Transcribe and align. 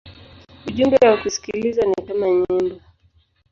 Ujumbe 0.67 0.97
wa 1.07 1.17
kusikiliza 1.17 1.81
ni 1.81 2.07
kama 2.07 2.29
nyimbo. 2.29 2.79